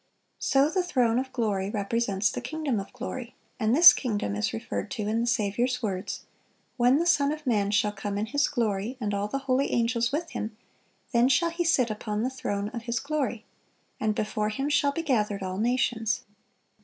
[0.39, 4.89] So the throne of glory represents the kingdom of glory; and this kingdom is referred
[4.89, 6.21] to in the Saviour's words,
[6.75, 10.11] "When the Son of man shall come in His glory, and all the holy angels
[10.11, 10.57] with Him,
[11.11, 13.45] then shall He sit upon the throne of His glory:
[13.99, 16.23] and before Him shall be gathered all nations."